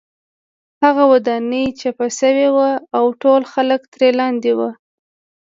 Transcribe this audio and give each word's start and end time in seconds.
هغه 0.83 1.03
ودانۍ 1.13 1.65
چپه 1.79 2.07
شوې 2.19 2.47
وه 2.55 2.71
او 2.97 3.05
ټول 3.21 3.41
خلک 3.53 3.81
ترې 3.93 4.09
لاندې 4.19 4.51
وو 4.57 4.69